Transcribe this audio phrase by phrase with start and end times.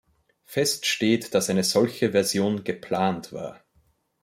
[0.45, 3.61] Fest steht, dass eine solche Version "geplant" war.